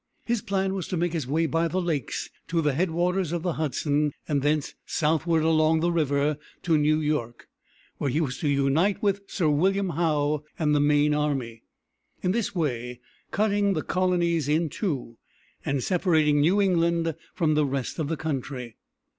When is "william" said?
9.47-9.89